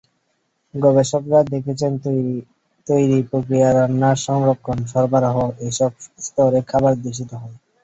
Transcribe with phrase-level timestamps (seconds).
[0.73, 1.91] গবেষকেরা দেখেছেন,
[2.87, 5.91] তৈরি প্রক্রিয়া, রান্না, সংরক্ষণ, সরবরাহ এসব
[6.25, 7.57] স্তরে খাবার দূষিত হয়।